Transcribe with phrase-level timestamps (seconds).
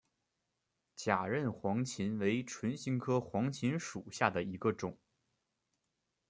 [0.95, 4.97] 假韧黄芩为唇形科黄芩属下的一个种。